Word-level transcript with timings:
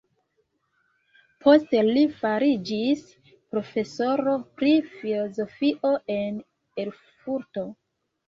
Poste 1.43 1.81
li 1.89 2.05
fariĝis 2.21 3.03
profesoro 3.55 4.33
pri 4.61 4.73
filozofio 4.95 5.91
en 6.17 6.39
Erfurto. 6.85 7.67